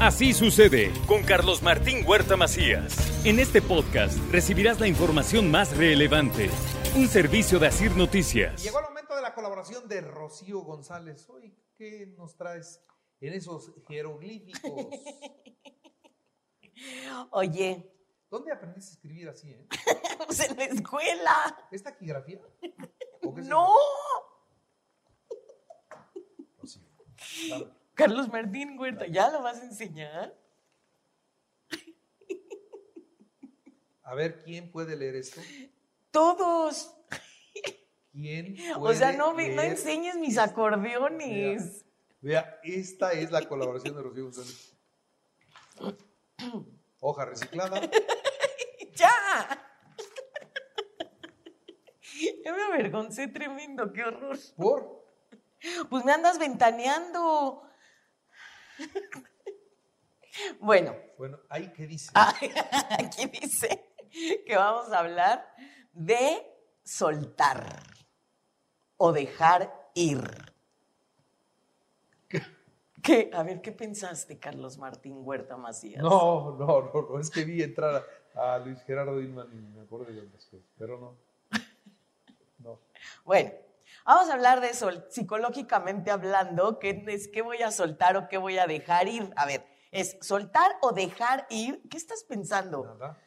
Así 0.00 0.34
sucede 0.34 0.92
con 1.06 1.22
Carlos 1.22 1.62
Martín 1.62 2.04
Huerta 2.06 2.36
Macías. 2.36 2.94
En 3.24 3.38
este 3.38 3.62
podcast 3.62 4.18
recibirás 4.30 4.78
la 4.78 4.88
información 4.88 5.50
más 5.50 5.74
relevante. 5.74 6.50
Un 6.96 7.08
servicio 7.08 7.58
de 7.58 7.68
Asir 7.68 7.96
Noticias. 7.96 8.62
Llegó 8.62 8.78
el 8.80 8.84
momento 8.84 9.16
de 9.16 9.22
la 9.22 9.34
colaboración 9.34 9.88
de 9.88 10.02
Rocío 10.02 10.60
González. 10.60 11.26
Hoy, 11.30 11.56
¿qué 11.78 12.12
nos 12.18 12.36
traes 12.36 12.82
en 13.20 13.32
esos 13.32 13.72
jeroglíficos? 13.88 14.70
Oye, 17.30 17.90
¿Dónde 18.28 18.52
aprendiste 18.52 18.90
a 18.90 18.94
escribir 18.96 19.28
así, 19.30 19.50
eh? 19.50 19.66
pues 20.26 20.40
en 20.40 20.56
la 20.58 20.64
escuela. 20.64 21.68
¿Es 21.70 21.82
taquigrafía? 21.82 22.40
¿O 23.22 23.34
qué 23.34 23.40
es 23.40 23.46
No. 23.46 23.72
Rocío. 26.58 26.82
Carlos 27.96 28.28
Martín 28.28 28.78
Huerta, 28.78 29.06
¿ya 29.06 29.30
lo 29.30 29.42
vas 29.42 29.58
a 29.58 29.64
enseñar? 29.64 30.38
A 34.02 34.14
ver, 34.14 34.42
¿quién 34.44 34.70
puede 34.70 34.96
leer 34.96 35.16
esto? 35.16 35.40
Todos. 36.10 36.94
¿Quién 38.12 38.56
O 38.78 38.92
sea, 38.92 39.12
no, 39.12 39.32
leer 39.32 39.46
enseñes 39.66 40.16
mis 40.16 40.36
acordeones. 40.36 41.86
Vea, 42.20 42.60
esta 42.62 43.12
es 43.12 43.30
la 43.30 43.48
colaboración 43.48 43.96
de 43.96 44.02
Rocío 44.02 44.24
González. 44.24 44.76
Hoja 47.00 47.24
reciclada. 47.24 47.80
¡Ya! 48.94 49.68
Ya 52.44 52.52
me 52.52 52.62
avergoncé 52.62 53.28
tremendo, 53.28 53.92
qué 53.92 54.04
horror. 54.04 54.38
¿Por? 54.56 55.04
Pues 55.88 56.04
me 56.04 56.12
andas 56.12 56.38
ventaneando. 56.38 57.66
Bueno, 60.60 60.94
Bueno, 61.18 61.38
ahí 61.48 61.72
que 61.72 61.86
dice. 61.86 62.10
aquí 62.14 63.26
dice 63.26 63.94
que 64.46 64.56
vamos 64.56 64.92
a 64.92 64.98
hablar 64.98 65.46
de 65.92 66.42
soltar 66.84 67.82
o 68.96 69.12
dejar 69.12 69.90
ir. 69.94 70.22
¿Qué? 73.02 73.30
A 73.32 73.42
ver, 73.44 73.62
¿qué 73.62 73.70
pensaste, 73.72 74.38
Carlos 74.38 74.78
Martín 74.78 75.18
Huerta 75.18 75.56
Macías? 75.56 76.02
No, 76.02 76.56
no, 76.58 76.90
no, 76.92 77.08
no, 77.10 77.20
es 77.20 77.30
que 77.30 77.44
vi 77.44 77.62
entrar 77.62 78.04
a, 78.34 78.54
a 78.54 78.58
Luis 78.58 78.82
Gerardo 78.82 79.20
Inman 79.20 79.48
y 79.52 79.76
me 79.76 79.82
acordé 79.82 80.12
de 80.12 80.22
otras 80.22 80.44
cosas, 80.46 80.66
pero 80.76 80.98
no. 80.98 81.16
No. 82.58 82.80
Bueno, 83.24 83.52
vamos 84.04 84.30
a 84.30 84.34
hablar 84.34 84.60
de 84.60 84.70
eso, 84.70 84.90
psicológicamente 85.10 86.10
hablando, 86.10 86.78
¿qué 86.78 87.04
es 87.08 87.28
qué 87.28 87.42
voy 87.42 87.62
a 87.62 87.70
soltar 87.70 88.16
o 88.16 88.28
qué 88.28 88.38
voy 88.38 88.58
a 88.58 88.66
dejar 88.66 89.08
ir? 89.08 89.32
A 89.36 89.46
ver, 89.46 89.66
es 89.90 90.16
soltar 90.20 90.76
o 90.82 90.92
dejar 90.92 91.46
ir, 91.50 91.82
¿qué 91.90 91.96
estás 91.96 92.24
pensando? 92.24 92.84
Nada. 92.84 93.18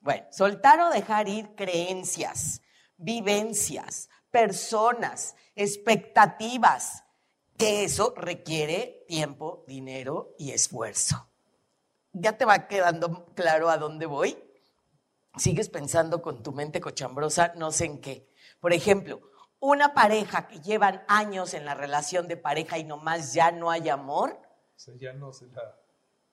Bueno, 0.00 0.26
soltar 0.30 0.80
o 0.80 0.90
dejar 0.90 1.28
ir 1.28 1.54
creencias, 1.54 2.60
vivencias, 2.96 4.10
personas, 4.30 5.34
expectativas, 5.54 7.04
que 7.56 7.84
eso 7.84 8.12
requiere 8.16 9.04
tiempo, 9.08 9.64
dinero 9.66 10.34
y 10.38 10.52
esfuerzo. 10.52 11.30
¿Ya 12.12 12.36
te 12.36 12.44
va 12.44 12.68
quedando 12.68 13.26
claro 13.34 13.70
a 13.70 13.78
dónde 13.78 14.06
voy? 14.06 14.36
Sigues 15.36 15.68
pensando 15.68 16.22
con 16.22 16.42
tu 16.42 16.52
mente 16.52 16.80
cochambrosa, 16.80 17.54
no 17.56 17.72
sé 17.72 17.86
en 17.86 18.00
qué. 18.00 18.28
Por 18.60 18.72
ejemplo, 18.72 19.20
una 19.66 19.94
pareja 19.94 20.46
que 20.46 20.60
llevan 20.60 21.02
años 21.08 21.54
en 21.54 21.64
la 21.64 21.74
relación 21.74 22.28
de 22.28 22.36
pareja 22.36 22.76
y 22.78 22.84
nomás 22.84 23.32
ya 23.32 23.50
no 23.50 23.70
hay 23.70 23.88
amor, 23.88 24.38
O 24.76 24.78
sea, 24.78 24.94
ya 24.98 25.12
no 25.14 25.32
se 25.32 25.46
la, 25.46 25.74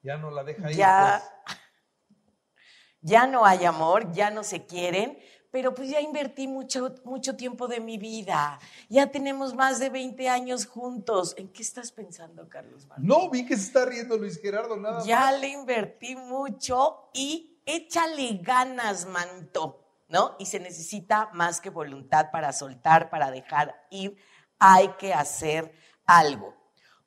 ya 0.03 0.17
no 0.17 0.31
la 0.31 0.43
deja 0.43 0.69
ir. 0.69 0.75
ya, 0.77 1.23
pues. 1.45 1.57
ya 3.01 3.27
no 3.27 3.45
hay 3.45 3.65
amor, 3.65 4.11
ya 4.11 4.31
no 4.31 4.43
se 4.43 4.65
quieren, 4.65 5.17
pero 5.49 5.73
pues 5.73 5.89
ya 5.89 5.99
invertí 6.01 6.47
mucho, 6.47 6.93
mucho 7.05 7.35
tiempo 7.35 7.67
de 7.67 7.79
mi 7.79 7.97
vida. 7.97 8.59
Ya 8.89 9.07
tenemos 9.11 9.53
más 9.53 9.79
de 9.79 9.89
20 9.89 10.29
años 10.29 10.65
juntos. 10.65 11.33
¿En 11.37 11.49
qué 11.51 11.61
estás 11.61 11.91
pensando, 11.91 12.47
Carlos 12.47 12.85
Martín? 12.87 13.07
No, 13.07 13.29
vi 13.29 13.45
que 13.45 13.55
se 13.57 13.63
está 13.63 13.85
riendo 13.85 14.17
Luis 14.17 14.39
Gerardo, 14.41 14.75
nada 14.77 15.03
Ya 15.05 15.19
más. 15.31 15.39
le 15.41 15.47
invertí 15.49 16.15
mucho 16.15 17.09
y 17.13 17.61
échale 17.65 18.39
ganas, 18.41 19.05
manto, 19.07 19.80
¿no? 20.11 20.35
Y 20.37 20.45
se 20.45 20.59
necesita 20.59 21.29
más 21.33 21.61
que 21.61 21.69
voluntad 21.69 22.31
para 22.31 22.51
soltar, 22.51 23.09
para 23.09 23.31
dejar 23.31 23.87
ir. 23.89 24.17
Hay 24.59 24.89
que 24.99 25.13
hacer 25.13 25.71
algo. 26.05 26.53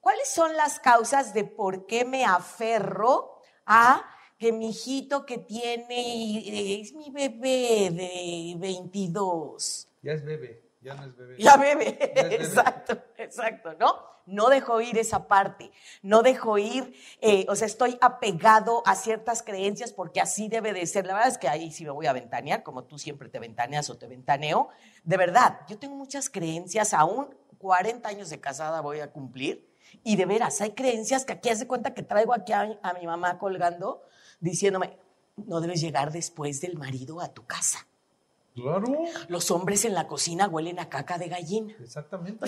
¿Cuáles 0.00 0.28
son 0.28 0.56
las 0.56 0.81
causas 0.81 1.32
de 1.32 1.44
por 1.44 1.87
qué 1.87 2.04
me 2.04 2.25
aferro 2.25 3.41
a 3.65 4.04
que 4.38 4.53
mi 4.53 4.70
hijito 4.70 5.25
que 5.25 5.38
tiene, 5.38 6.38
eh, 6.38 6.81
es 6.81 6.92
mi 6.94 7.10
bebé 7.10 7.91
de 7.91 8.54
22? 8.59 9.88
Ya 10.03 10.12
es 10.12 10.25
bebé, 10.25 10.62
ya 10.81 10.94
no 10.94 11.04
es 11.04 11.16
bebé. 11.16 11.36
Ya 11.38 11.56
bebe, 11.56 11.98
Ya 11.98 12.22
es 12.22 12.28
bebé. 12.28 12.34
exacto, 12.42 13.03
exacto, 13.24 13.74
¿no? 13.78 14.14
No 14.26 14.48
dejo 14.48 14.80
ir 14.80 14.96
esa 14.96 15.28
parte, 15.28 15.70
no 16.02 16.22
dejo 16.22 16.56
ir, 16.56 16.94
eh, 17.20 17.44
o 17.48 17.54
sea, 17.56 17.66
estoy 17.66 17.98
apegado 18.00 18.82
a 18.86 18.94
ciertas 18.94 19.42
creencias 19.42 19.92
porque 19.92 20.20
así 20.20 20.48
debe 20.48 20.72
de 20.72 20.86
ser. 20.86 21.06
La 21.06 21.12
verdad 21.14 21.28
es 21.28 21.36
que 21.36 21.48
ahí 21.48 21.70
sí 21.70 21.84
me 21.84 21.90
voy 21.90 22.06
a 22.06 22.12
ventanear, 22.14 22.62
como 22.62 22.84
tú 22.84 22.98
siempre 22.98 23.28
te 23.28 23.38
ventaneas 23.38 23.90
o 23.90 23.98
te 23.98 24.06
ventaneo. 24.06 24.68
De 25.02 25.18
verdad, 25.18 25.60
yo 25.68 25.78
tengo 25.78 25.94
muchas 25.94 26.30
creencias, 26.30 26.94
aún 26.94 27.36
40 27.58 28.08
años 28.08 28.30
de 28.30 28.40
casada 28.40 28.80
voy 28.80 29.00
a 29.00 29.10
cumplir, 29.12 29.70
y 30.02 30.16
de 30.16 30.24
veras, 30.26 30.60
hay 30.60 30.72
creencias 30.72 31.24
que 31.24 31.34
aquí 31.34 31.50
hace 31.50 31.66
cuenta 31.66 31.92
que 31.92 32.02
traigo 32.02 32.32
aquí 32.34 32.52
a, 32.52 32.78
a 32.82 32.94
mi 32.94 33.06
mamá 33.06 33.38
colgando, 33.38 34.02
diciéndome, 34.41 34.98
no 35.36 35.60
debes 35.60 35.80
llegar 35.80 36.12
después 36.12 36.60
del 36.60 36.76
marido 36.76 37.20
a 37.20 37.28
tu 37.28 37.44
casa. 37.44 37.86
Claro, 38.54 38.86
Los 39.28 39.50
hombres 39.50 39.84
en 39.84 39.94
la 39.94 40.06
cocina 40.06 40.46
huelen 40.46 40.78
a 40.78 40.88
caca 40.88 41.18
de 41.18 41.28
gallina. 41.28 41.74
exactamente. 41.80 42.46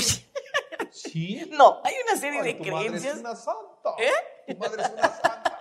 Sí. 0.91 1.49
No, 1.51 1.81
hay 1.85 1.95
una 2.09 2.21
serie 2.21 2.41
Ay, 2.41 2.53
de 2.53 2.65
tu 2.65 2.71
madre 2.71 2.87
es 2.87 2.91
creencias. 2.91 3.19
una 3.19 3.37
santa. 3.37 3.91
¿Eh? 3.99 4.53
Tu 4.53 4.57
madre 4.59 4.83
es 4.83 4.91
una 4.91 5.03
santa. 5.03 5.53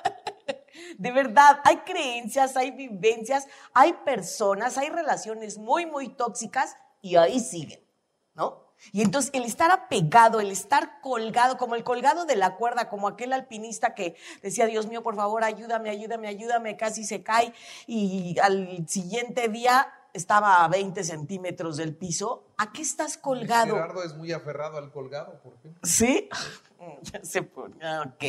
De 0.98 1.12
verdad, 1.12 1.60
hay 1.64 1.78
creencias, 1.78 2.56
hay 2.56 2.72
vivencias, 2.72 3.48
hay 3.74 3.94
personas, 4.06 4.78
hay 4.78 4.90
relaciones 4.90 5.58
muy, 5.58 5.86
muy 5.86 6.10
tóxicas 6.10 6.76
y 7.02 7.16
ahí 7.18 7.40
siguen, 7.40 7.86
¿no? 8.34 8.66
Y 8.92 9.02
entonces 9.02 9.32
el 9.34 9.44
estar 9.44 9.72
apegado, 9.72 10.40
el 10.40 10.52
estar 10.52 11.02
colgado, 11.02 11.58
como 11.58 11.76
el 11.76 11.84
colgado 11.84 12.26
de 12.26 12.36
la 12.36 12.56
cuerda, 12.56 12.90
como 12.90 13.08
aquel 13.08 13.34
alpinista 13.34 13.94
que 13.96 14.16
decía, 14.42 14.66
Dios 14.68 14.88
mío, 14.88 15.02
por 15.02 15.16
favor, 15.16 15.44
ayúdame, 15.44 15.90
ayúdame, 15.90 16.28
ayúdame, 16.28 16.78
casi 16.78 17.04
se 17.04 17.24
cae 17.24 17.54
y 17.88 18.38
al 18.40 18.88
siguiente 18.88 19.48
día 19.48 19.92
estaba 20.14 20.64
a 20.64 20.68
20 20.68 21.04
centímetros 21.04 21.78
del 21.78 21.96
piso. 21.96 22.45
¿A 22.58 22.72
qué 22.72 22.82
estás 22.82 23.18
colgado? 23.18 23.76
Gerardo 23.76 24.04
es 24.04 24.16
muy 24.16 24.32
aferrado 24.32 24.78
al 24.78 24.92
colgado, 24.92 25.40
por 25.42 25.54
ejemplo. 25.56 25.82
¿Sí? 25.84 26.30
Ya 27.02 27.24
se 27.24 27.42
pone. 27.42 27.76
Ok. 28.02 28.24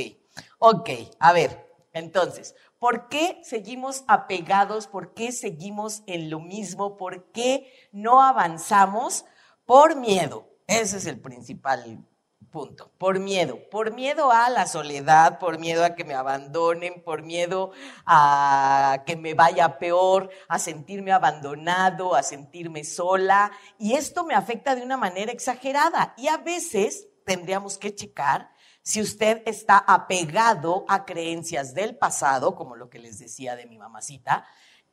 Ok. 0.59 0.91
A 1.19 1.34
ver, 1.34 1.70
entonces, 1.92 2.54
¿por 2.78 3.09
qué 3.09 3.38
seguimos 3.42 4.04
apegados? 4.09 4.86
¿Por 4.86 5.12
qué 5.12 5.31
seguimos 5.31 6.03
en 6.06 6.31
lo 6.31 6.41
mismo? 6.41 6.97
¿Por 6.97 7.31
qué 7.32 7.70
no 7.92 8.22
avanzamos? 8.22 9.26
Por 9.66 9.97
miedo. 9.97 10.48
Ese 10.66 10.97
es 10.97 11.06
el 11.06 11.20
principal 11.20 12.03
punto. 12.51 12.91
Por 12.99 13.19
miedo. 13.19 13.59
Por 13.71 13.95
miedo 13.95 14.31
a 14.31 14.49
la 14.51 14.67
soledad, 14.67 15.39
por 15.39 15.59
miedo 15.59 15.84
a 15.84 15.95
que 15.95 16.05
me 16.05 16.15
abandonen, 16.15 17.03
por 17.03 17.23
miedo 17.23 17.73
a 18.05 19.03
que 19.07 19.17
me 19.17 19.34
vaya 19.34 19.79
peor, 19.79 20.31
a 20.49 20.59
sentirme 20.59 21.12
abandonado, 21.12 22.15
a 22.15 22.23
sentirme 22.23 22.84
sola. 22.84 23.53
Y 23.79 23.95
esto 23.95 24.25
me 24.25 24.34
afecta 24.34 24.75
de 24.75 24.83
una 24.83 24.97
manera 24.97 25.33
exagerada. 25.33 26.15
Y 26.17 26.29
a 26.29 26.39
veces 26.39 27.09
tendríamos 27.25 27.79
que 27.79 27.95
checar 27.95 28.51
si 28.83 29.01
usted 29.01 29.43
está 29.47 29.78
apegado 29.78 30.84
a 30.89 31.05
creencias 31.05 31.75
del 31.75 31.97
pasado, 31.97 32.54
como 32.54 32.77
lo 32.77 32.89
que 32.89 33.01
les 33.01 33.19
decía 33.19 33.57
de 33.57 33.66
mi 33.66 33.78
mamacita, 33.78 34.47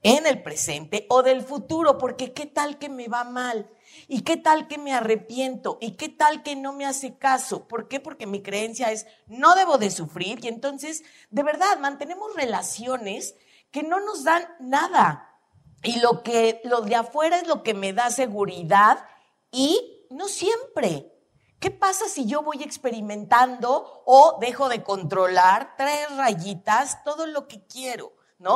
en 0.04 0.28
el 0.28 0.44
presente 0.44 1.06
o 1.10 1.24
del 1.24 1.42
futuro, 1.42 1.98
porque 1.98 2.34
qué 2.34 2.46
tal 2.46 2.78
que 2.78 2.90
me 2.90 3.08
va 3.08 3.24
mal 3.24 3.70
y 4.08 4.22
qué 4.22 4.36
tal 4.36 4.68
que 4.68 4.78
me 4.78 4.94
arrepiento 4.94 5.78
y 5.80 5.92
qué 5.92 6.10
tal 6.10 6.44
que 6.44 6.58
no 6.58 6.74
me 6.74 6.86
hace 6.86 7.18
caso. 7.18 7.68
¿Por 7.68 7.88
qué? 7.88 8.02
Porque 8.02 8.28
mi 8.28 8.42
creencia 8.42 8.92
es 8.92 9.08
no 9.28 9.56
debo 9.56 9.78
de 9.78 9.90
sufrir 9.90 10.44
y 10.44 10.50
entonces, 10.50 11.04
de 11.30 11.44
verdad, 11.44 11.80
mantenemos 11.80 12.36
relaciones 12.36 13.36
que 13.72 13.84
no 13.84 14.02
nos 14.02 14.24
dan 14.26 14.46
nada. 14.60 15.30
Y 15.84 16.00
lo 16.00 16.22
que 16.22 16.62
lo 16.64 16.82
de 16.82 16.96
afuera 16.96 17.40
es 17.40 17.48
lo 17.48 17.64
que 17.64 17.74
me 17.74 17.94
da 17.94 18.10
seguridad 18.10 19.06
y 19.52 20.06
no 20.10 20.28
siempre. 20.28 21.10
¿Qué 21.60 21.72
pasa 21.72 22.10
si 22.10 22.26
yo 22.26 22.42
voy 22.42 22.62
experimentando 22.62 24.04
o 24.06 24.38
dejo 24.42 24.68
de 24.68 24.84
controlar 24.84 25.76
tres 25.78 26.14
rayitas 26.18 27.04
todo 27.06 27.26
lo 27.26 27.48
que 27.48 27.66
quiero? 27.68 28.12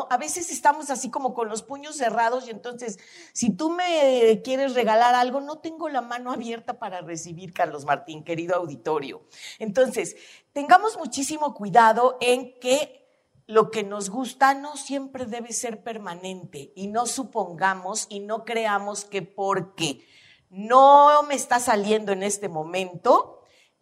A 0.09 0.17
veces 0.17 0.51
estamos 0.51 0.89
así 0.89 1.09
como 1.09 1.33
con 1.33 1.49
los 1.49 1.63
puños 1.63 1.95
cerrados 1.95 2.47
y 2.47 2.51
entonces, 2.51 2.99
si 3.33 3.51
tú 3.51 3.69
me 3.69 4.41
quieres 4.43 4.73
regalar 4.73 5.15
algo, 5.15 5.41
no 5.41 5.59
tengo 5.59 5.89
la 5.89 6.01
mano 6.01 6.31
abierta 6.31 6.79
para 6.79 7.01
recibir, 7.01 7.53
Carlos 7.53 7.85
Martín, 7.85 8.23
querido 8.23 8.55
auditorio. 8.55 9.23
Entonces, 9.59 10.15
tengamos 10.53 10.97
muchísimo 10.97 11.53
cuidado 11.53 12.17
en 12.21 12.59
que 12.59 13.07
lo 13.47 13.71
que 13.71 13.83
nos 13.83 14.09
gusta 14.09 14.53
no 14.53 14.75
siempre 14.75 15.25
debe 15.25 15.53
ser 15.53 15.81
permanente 15.81 16.73
y 16.75 16.87
no 16.87 17.05
supongamos 17.05 18.05
y 18.09 18.19
no 18.19 18.43
creamos 18.43 19.05
que 19.05 19.21
porque 19.21 20.05
no 20.49 21.23
me 21.23 21.35
está 21.35 21.59
saliendo 21.59 22.11
en 22.11 22.23
este 22.23 22.49
momento, 22.49 23.36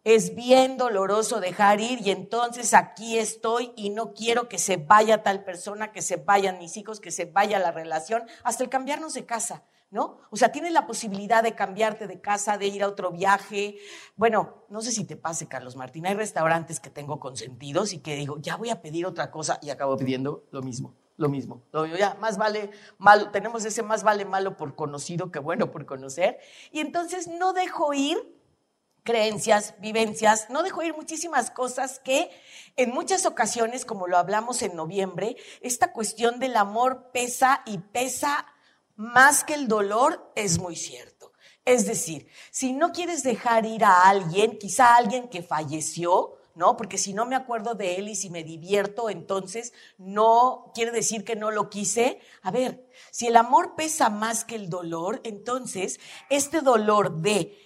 es 0.06 0.36
bien 0.36 0.76
doloroso 0.76 1.40
dejar 1.40 1.80
ir 1.80 2.00
y 2.00 2.12
entonces 2.12 2.74
aquí 2.74 3.18
estoy 3.18 3.72
y 3.74 3.90
no 3.90 4.14
quiero 4.14 4.48
que 4.48 4.56
se 4.56 4.76
vaya 4.76 5.24
tal 5.24 5.42
persona, 5.42 5.90
que 5.90 6.00
se 6.00 6.14
vayan 6.14 6.58
mis 6.58 6.76
hijos, 6.76 7.00
que 7.00 7.10
se 7.10 7.24
vaya 7.24 7.58
la 7.58 7.72
relación, 7.72 8.22
hasta 8.44 8.62
el 8.62 8.70
cambiarnos 8.70 9.14
de 9.14 9.26
casa. 9.26 9.64
¿No? 9.88 10.18
O 10.30 10.36
sea, 10.36 10.50
tienes 10.50 10.72
la 10.72 10.86
posibilidad 10.86 11.44
de 11.44 11.54
cambiarte 11.54 12.08
de 12.08 12.20
casa, 12.20 12.58
de 12.58 12.66
ir 12.66 12.82
a 12.82 12.88
otro 12.88 13.12
viaje. 13.12 13.78
Bueno, 14.16 14.64
no 14.68 14.80
sé 14.80 14.90
si 14.90 15.04
te 15.04 15.16
pase, 15.16 15.46
Carlos 15.46 15.76
Martín. 15.76 16.06
Hay 16.06 16.14
restaurantes 16.14 16.80
que 16.80 16.90
tengo 16.90 17.20
consentidos 17.20 17.92
y 17.92 18.00
que 18.00 18.16
digo, 18.16 18.36
ya 18.40 18.56
voy 18.56 18.70
a 18.70 18.82
pedir 18.82 19.06
otra 19.06 19.30
cosa 19.30 19.60
y 19.62 19.70
acabo 19.70 19.96
pidiendo 19.96 20.44
lo 20.50 20.60
mismo, 20.60 20.96
lo 21.16 21.28
mismo. 21.28 21.62
Ya, 21.96 22.14
más 22.20 22.36
vale 22.36 22.70
malo. 22.98 23.30
Tenemos 23.30 23.64
ese 23.64 23.84
más 23.84 24.02
vale 24.02 24.24
malo 24.24 24.56
por 24.56 24.74
conocido 24.74 25.30
que 25.30 25.38
bueno 25.38 25.70
por 25.70 25.86
conocer. 25.86 26.40
Y 26.72 26.80
entonces 26.80 27.28
no 27.28 27.52
dejo 27.52 27.94
ir 27.94 28.35
creencias, 29.06 29.74
vivencias, 29.78 30.50
no 30.50 30.62
dejo 30.62 30.82
ir 30.82 30.94
muchísimas 30.94 31.50
cosas 31.50 32.00
que 32.00 32.28
en 32.76 32.90
muchas 32.90 33.24
ocasiones, 33.24 33.86
como 33.86 34.08
lo 34.08 34.18
hablamos 34.18 34.60
en 34.60 34.76
noviembre, 34.76 35.36
esta 35.62 35.92
cuestión 35.94 36.38
del 36.40 36.56
amor 36.56 37.10
pesa 37.12 37.62
y 37.64 37.78
pesa 37.78 38.46
más 38.96 39.44
que 39.44 39.54
el 39.54 39.68
dolor, 39.68 40.30
es 40.34 40.58
muy 40.58 40.76
cierto. 40.76 41.32
Es 41.64 41.86
decir, 41.86 42.28
si 42.50 42.72
no 42.72 42.92
quieres 42.92 43.22
dejar 43.22 43.64
ir 43.64 43.84
a 43.84 44.08
alguien, 44.08 44.58
quizá 44.58 44.88
a 44.88 44.96
alguien 44.96 45.28
que 45.28 45.42
falleció, 45.42 46.34
¿no? 46.56 46.76
Porque 46.76 46.98
si 46.98 47.12
no 47.12 47.26
me 47.26 47.36
acuerdo 47.36 47.74
de 47.74 47.96
él 47.96 48.08
y 48.08 48.16
si 48.16 48.30
me 48.30 48.42
divierto, 48.42 49.10
entonces 49.10 49.72
no 49.98 50.72
quiere 50.74 50.90
decir 50.90 51.24
que 51.24 51.36
no 51.36 51.50
lo 51.50 51.68
quise. 51.68 52.18
A 52.42 52.50
ver, 52.50 52.88
si 53.10 53.26
el 53.26 53.36
amor 53.36 53.74
pesa 53.76 54.10
más 54.10 54.44
que 54.44 54.56
el 54.56 54.68
dolor, 54.70 55.20
entonces 55.22 56.00
este 56.30 56.62
dolor 56.62 57.20
de 57.20 57.65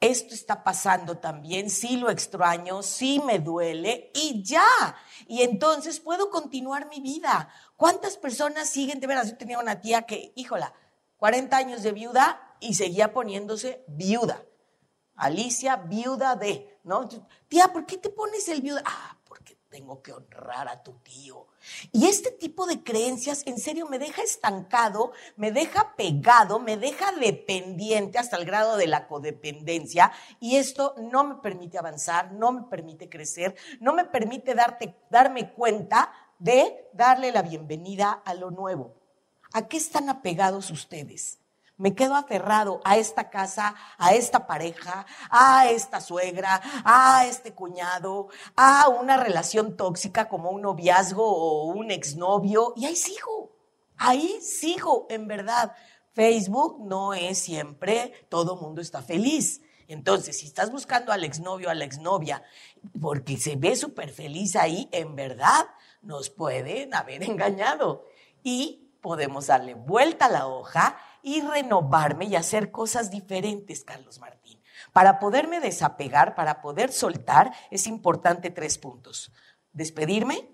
esto 0.00 0.34
está 0.34 0.62
pasando 0.62 1.18
también, 1.18 1.70
sí 1.70 1.96
lo 1.96 2.08
extraño, 2.10 2.82
sí 2.82 3.20
me 3.24 3.40
duele 3.40 4.12
y 4.14 4.42
ya. 4.44 4.64
Y 5.26 5.42
entonces 5.42 5.98
puedo 5.98 6.30
continuar 6.30 6.88
mi 6.88 7.00
vida. 7.00 7.52
¿Cuántas 7.76 8.16
personas 8.16 8.68
siguen 8.70 9.00
de 9.00 9.08
veras? 9.08 9.30
Yo 9.30 9.36
tenía 9.36 9.58
una 9.58 9.80
tía 9.80 10.02
que, 10.02 10.32
híjola, 10.36 10.72
40 11.16 11.56
años 11.56 11.82
de 11.82 11.92
viuda 11.92 12.56
y 12.60 12.74
seguía 12.74 13.12
poniéndose 13.12 13.84
viuda. 13.88 14.44
Alicia, 15.16 15.76
viuda 15.76 16.36
de, 16.36 16.78
¿no? 16.84 17.08
Tía, 17.48 17.68
¿por 17.72 17.84
qué 17.84 17.98
te 17.98 18.08
pones 18.08 18.48
el 18.48 18.62
viuda? 18.62 18.82
Ah, 18.86 19.17
tengo 19.68 20.02
que 20.02 20.12
honrar 20.12 20.68
a 20.68 20.82
tu 20.82 20.92
tío. 21.00 21.46
Y 21.92 22.06
este 22.06 22.30
tipo 22.30 22.66
de 22.66 22.82
creencias 22.82 23.42
en 23.46 23.58
serio 23.58 23.86
me 23.86 23.98
deja 23.98 24.22
estancado, 24.22 25.12
me 25.36 25.52
deja 25.52 25.94
pegado, 25.96 26.58
me 26.58 26.76
deja 26.76 27.12
dependiente 27.12 28.18
hasta 28.18 28.36
el 28.36 28.44
grado 28.44 28.76
de 28.76 28.86
la 28.86 29.06
codependencia 29.06 30.12
y 30.40 30.56
esto 30.56 30.94
no 30.98 31.24
me 31.24 31.34
permite 31.36 31.78
avanzar, 31.78 32.32
no 32.32 32.52
me 32.52 32.62
permite 32.62 33.08
crecer, 33.08 33.56
no 33.80 33.92
me 33.92 34.04
permite 34.04 34.54
darte, 34.54 34.94
darme 35.10 35.52
cuenta 35.52 36.12
de 36.38 36.88
darle 36.92 37.32
la 37.32 37.42
bienvenida 37.42 38.22
a 38.24 38.34
lo 38.34 38.50
nuevo. 38.50 38.94
¿A 39.52 39.66
qué 39.66 39.76
están 39.76 40.08
apegados 40.08 40.70
ustedes? 40.70 41.38
Me 41.78 41.94
quedo 41.94 42.16
aferrado 42.16 42.80
a 42.84 42.98
esta 42.98 43.30
casa, 43.30 43.74
a 43.96 44.14
esta 44.14 44.46
pareja, 44.46 45.06
a 45.30 45.70
esta 45.70 46.00
suegra, 46.00 46.60
a 46.84 47.24
este 47.26 47.54
cuñado, 47.54 48.28
a 48.56 48.88
una 48.88 49.16
relación 49.16 49.76
tóxica 49.76 50.28
como 50.28 50.50
un 50.50 50.62
noviazgo 50.62 51.24
o 51.24 51.66
un 51.66 51.90
exnovio, 51.90 52.74
y 52.76 52.84
ahí 52.86 52.96
sigo, 52.96 53.52
ahí 53.96 54.40
sigo, 54.42 55.06
en 55.08 55.26
verdad. 55.26 55.72
Facebook 56.12 56.84
no 56.84 57.14
es 57.14 57.38
siempre 57.38 58.26
todo 58.28 58.56
mundo 58.56 58.80
está 58.80 59.02
feliz. 59.02 59.62
Entonces, 59.86 60.38
si 60.38 60.46
estás 60.46 60.70
buscando 60.72 61.12
al 61.12 61.22
exnovio, 61.22 61.70
a 61.70 61.74
la 61.74 61.84
exnovia, 61.84 62.42
porque 63.00 63.36
se 63.38 63.54
ve 63.54 63.76
súper 63.76 64.10
feliz 64.10 64.56
ahí, 64.56 64.88
en 64.92 65.14
verdad 65.14 65.66
nos 66.02 66.28
pueden 66.28 66.92
haber 66.92 67.22
engañado. 67.30 68.04
Y 68.42 68.88
podemos 69.00 69.46
darle 69.46 69.74
vuelta 69.74 70.26
a 70.26 70.30
la 70.30 70.46
hoja 70.48 70.98
y 71.28 71.42
renovarme 71.42 72.24
y 72.24 72.36
hacer 72.36 72.70
cosas 72.70 73.10
diferentes, 73.10 73.84
Carlos 73.84 74.18
Martín. 74.18 74.58
Para 74.94 75.18
poderme 75.18 75.60
desapegar, 75.60 76.34
para 76.34 76.62
poder 76.62 76.90
soltar, 76.90 77.52
es 77.70 77.86
importante 77.86 78.48
tres 78.48 78.78
puntos. 78.78 79.30
Despedirme, 79.74 80.48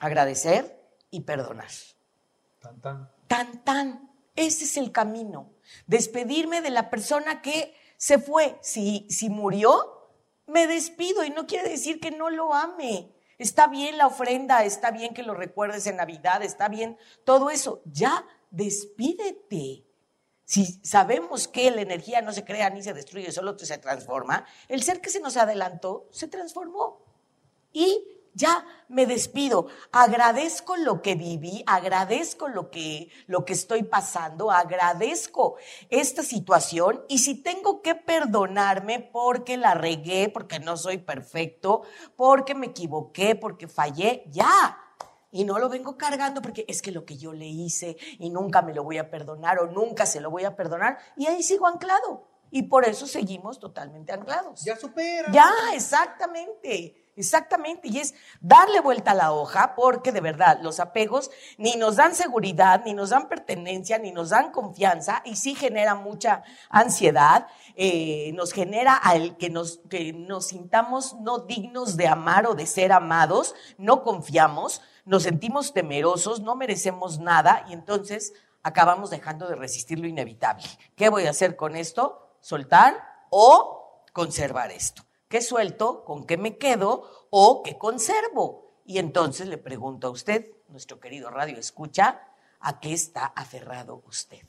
agradecer 0.00 0.82
y 1.10 1.20
perdonar. 1.20 1.68
Tan 2.58 2.80
tan. 2.80 3.10
Tan 3.26 3.64
tan. 3.64 4.10
Ese 4.34 4.64
es 4.64 4.78
el 4.78 4.92
camino. 4.92 5.50
Despedirme 5.86 6.62
de 6.62 6.70
la 6.70 6.88
persona 6.88 7.42
que 7.42 7.74
se 7.98 8.18
fue. 8.18 8.58
Si, 8.62 9.06
si 9.10 9.28
murió, 9.28 10.10
me 10.46 10.66
despido 10.66 11.22
y 11.22 11.28
no 11.28 11.46
quiere 11.46 11.68
decir 11.68 12.00
que 12.00 12.12
no 12.12 12.30
lo 12.30 12.54
ame. 12.54 13.12
Está 13.36 13.66
bien 13.66 13.98
la 13.98 14.06
ofrenda, 14.06 14.64
está 14.64 14.90
bien 14.90 15.12
que 15.12 15.22
lo 15.22 15.34
recuerdes 15.34 15.86
en 15.86 15.96
Navidad, 15.96 16.42
está 16.42 16.68
bien 16.68 16.96
todo 17.24 17.50
eso. 17.50 17.82
Ya 17.84 18.24
despídete. 18.50 19.87
Si 20.48 20.80
sabemos 20.82 21.46
que 21.46 21.70
la 21.70 21.82
energía 21.82 22.22
no 22.22 22.32
se 22.32 22.42
crea 22.42 22.70
ni 22.70 22.82
se 22.82 22.94
destruye, 22.94 23.30
solo 23.32 23.58
se 23.58 23.76
transforma, 23.76 24.46
el 24.68 24.82
ser 24.82 25.02
que 25.02 25.10
se 25.10 25.20
nos 25.20 25.36
adelantó 25.36 26.08
se 26.10 26.26
transformó. 26.26 27.02
Y 27.70 28.02
ya 28.32 28.64
me 28.88 29.04
despido. 29.04 29.66
Agradezco 29.92 30.78
lo 30.78 31.02
que 31.02 31.16
viví, 31.16 31.62
agradezco 31.66 32.48
lo 32.48 32.70
que, 32.70 33.10
lo 33.26 33.44
que 33.44 33.52
estoy 33.52 33.82
pasando, 33.82 34.50
agradezco 34.50 35.56
esta 35.90 36.22
situación 36.22 37.04
y 37.10 37.18
si 37.18 37.34
tengo 37.34 37.82
que 37.82 37.94
perdonarme 37.94 39.00
porque 39.00 39.58
la 39.58 39.74
regué, 39.74 40.30
porque 40.30 40.60
no 40.60 40.78
soy 40.78 40.96
perfecto, 40.96 41.82
porque 42.16 42.54
me 42.54 42.68
equivoqué, 42.68 43.34
porque 43.34 43.68
fallé, 43.68 44.24
ya 44.30 44.78
y 45.30 45.44
no 45.44 45.58
lo 45.58 45.68
vengo 45.68 45.96
cargando 45.96 46.40
porque 46.40 46.64
es 46.68 46.82
que 46.82 46.90
lo 46.90 47.04
que 47.04 47.16
yo 47.16 47.32
le 47.32 47.46
hice 47.46 47.96
y 48.18 48.30
nunca 48.30 48.62
me 48.62 48.74
lo 48.74 48.84
voy 48.84 48.98
a 48.98 49.10
perdonar 49.10 49.58
o 49.58 49.66
nunca 49.66 50.06
se 50.06 50.20
lo 50.20 50.30
voy 50.30 50.44
a 50.44 50.56
perdonar 50.56 50.98
y 51.16 51.26
ahí 51.26 51.42
sigo 51.42 51.66
anclado. 51.66 52.26
Y 52.50 52.62
por 52.62 52.86
eso 52.86 53.06
seguimos 53.06 53.58
totalmente 53.58 54.12
anclados. 54.12 54.64
Ya 54.64 54.76
supera. 54.76 55.30
Ya, 55.32 55.50
exactamente. 55.74 57.04
Exactamente, 57.18 57.88
y 57.88 57.98
es 57.98 58.14
darle 58.40 58.78
vuelta 58.78 59.10
a 59.10 59.14
la 59.14 59.32
hoja 59.32 59.74
porque 59.74 60.12
de 60.12 60.20
verdad 60.20 60.60
los 60.62 60.78
apegos 60.78 61.32
ni 61.56 61.74
nos 61.74 61.96
dan 61.96 62.14
seguridad, 62.14 62.82
ni 62.84 62.94
nos 62.94 63.10
dan 63.10 63.28
pertenencia, 63.28 63.98
ni 63.98 64.12
nos 64.12 64.30
dan 64.30 64.52
confianza 64.52 65.20
y 65.24 65.34
sí 65.34 65.56
genera 65.56 65.96
mucha 65.96 66.44
ansiedad, 66.70 67.48
eh, 67.74 68.30
nos 68.34 68.52
genera 68.52 68.94
al 68.94 69.36
que 69.36 69.50
nos, 69.50 69.80
que 69.90 70.12
nos 70.12 70.46
sintamos 70.46 71.16
no 71.18 71.40
dignos 71.40 71.96
de 71.96 72.06
amar 72.06 72.46
o 72.46 72.54
de 72.54 72.66
ser 72.66 72.92
amados, 72.92 73.56
no 73.78 74.04
confiamos, 74.04 74.80
nos 75.08 75.22
sentimos 75.22 75.72
temerosos, 75.72 76.40
no 76.40 76.54
merecemos 76.54 77.18
nada 77.18 77.64
y 77.68 77.72
entonces 77.72 78.34
acabamos 78.62 79.08
dejando 79.08 79.48
de 79.48 79.56
resistir 79.56 79.98
lo 79.98 80.06
inevitable. 80.06 80.64
¿Qué 80.96 81.08
voy 81.08 81.24
a 81.24 81.30
hacer 81.30 81.56
con 81.56 81.76
esto? 81.76 82.36
¿Soltar 82.40 82.94
o 83.30 84.02
conservar 84.12 84.70
esto? 84.70 85.02
¿Qué 85.26 85.40
suelto? 85.40 86.04
¿Con 86.04 86.26
qué 86.26 86.36
me 86.36 86.58
quedo? 86.58 87.26
¿O 87.30 87.62
qué 87.62 87.78
conservo? 87.78 88.66
Y 88.84 88.98
entonces 88.98 89.48
le 89.48 89.56
pregunto 89.56 90.08
a 90.08 90.10
usted, 90.10 90.52
nuestro 90.68 91.00
querido 91.00 91.30
radio 91.30 91.58
escucha, 91.58 92.20
¿a 92.60 92.78
qué 92.78 92.92
está 92.92 93.24
aferrado 93.24 94.02
usted? 94.06 94.44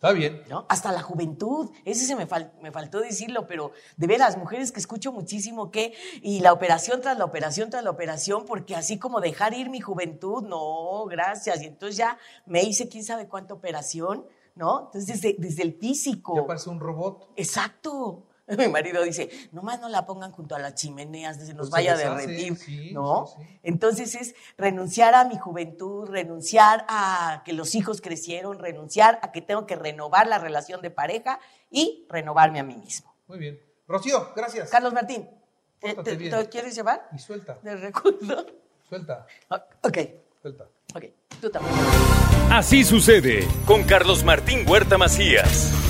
Está 0.00 0.12
bien. 0.12 0.42
¿No? 0.48 0.64
Hasta 0.70 0.92
la 0.92 1.02
juventud, 1.02 1.68
ese 1.84 2.06
se 2.06 2.16
me, 2.16 2.26
me, 2.62 2.72
faltó 2.72 3.00
decirlo, 3.00 3.46
pero 3.46 3.72
de 3.98 4.06
veras, 4.06 4.38
mujeres 4.38 4.72
que 4.72 4.80
escucho 4.80 5.12
muchísimo 5.12 5.70
que, 5.70 5.92
y 6.22 6.40
la 6.40 6.54
operación 6.54 7.02
tras 7.02 7.18
la 7.18 7.26
operación 7.26 7.68
tras 7.68 7.84
la 7.84 7.90
operación, 7.90 8.46
porque 8.46 8.74
así 8.74 8.98
como 8.98 9.20
dejar 9.20 9.52
ir 9.52 9.68
mi 9.68 9.80
juventud, 9.80 10.42
no, 10.42 11.04
gracias. 11.04 11.60
Y 11.60 11.66
entonces 11.66 11.98
ya 11.98 12.16
me 12.46 12.62
hice 12.62 12.88
quién 12.88 13.04
sabe 13.04 13.28
cuánta 13.28 13.52
operación, 13.52 14.24
¿no? 14.54 14.86
Entonces 14.86 15.20
desde, 15.20 15.36
desde 15.38 15.64
el 15.64 15.74
físico. 15.74 16.34
Ya 16.34 16.46
parece 16.46 16.70
un 16.70 16.80
robot. 16.80 17.34
Exacto. 17.36 18.29
Mi 18.58 18.68
marido 18.68 19.02
dice, 19.02 19.30
nomás 19.52 19.80
no 19.80 19.88
la 19.88 20.06
pongan 20.06 20.32
junto 20.32 20.54
a 20.54 20.58
las 20.58 20.74
chimeneas, 20.74 21.36
se 21.36 21.54
nos 21.54 21.68
pues 21.68 21.70
vaya 21.70 21.94
a 21.94 21.96
derretir, 21.96 22.58
¿no? 22.92 23.26
Entonces 23.62 24.14
es 24.14 24.34
renunciar 24.56 25.14
a 25.14 25.24
mi 25.24 25.38
juventud, 25.38 26.08
renunciar 26.08 26.84
a 26.88 27.42
que 27.44 27.52
los 27.52 27.74
hijos 27.74 28.00
crecieron, 28.00 28.58
renunciar 28.58 29.18
a 29.22 29.32
que 29.32 29.40
tengo 29.40 29.66
que 29.66 29.76
renovar 29.76 30.26
la 30.26 30.38
relación 30.38 30.80
de 30.82 30.90
pareja 30.90 31.40
y 31.70 32.06
renovarme 32.08 32.60
a 32.60 32.64
mí 32.64 32.76
mismo. 32.76 33.14
Muy 33.28 33.38
bien. 33.38 33.60
Rocío, 33.86 34.32
gracias. 34.34 34.70
Carlos 34.70 34.92
Martín, 34.92 35.28
¿te, 35.80 36.48
quieres 36.48 36.74
llevar? 36.74 37.08
Y 37.14 37.18
suelta. 37.18 37.58
De 37.62 37.76
recuerdo. 37.76 38.46
Suelta. 38.88 39.26
Ok, 39.82 39.98
Suelta. 40.42 40.66
Ok, 40.94 41.04
tú 41.40 41.50
también. 41.50 41.74
Así 42.50 42.82
sucede 42.82 43.46
con 43.66 43.84
Carlos 43.84 44.24
Martín 44.24 44.68
Huerta 44.68 44.98
Macías. 44.98 45.89